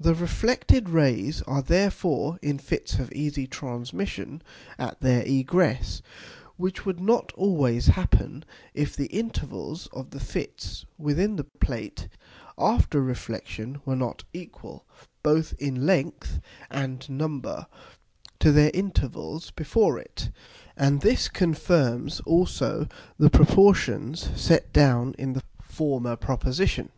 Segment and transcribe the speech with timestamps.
[0.00, 4.42] The reflected Rays are therefore in Fits of easy Transmission
[4.80, 6.02] at their egress;
[6.56, 8.44] which would not always happen,
[8.74, 12.08] if the Intervals of the Fits within the Plate
[12.58, 14.84] after Reflexion were not equal,
[15.22, 17.68] both in length and number,
[18.40, 20.30] to their Intervals before it.
[20.76, 22.88] And this confirms also
[23.20, 26.88] the proportions set down in the former Proposition.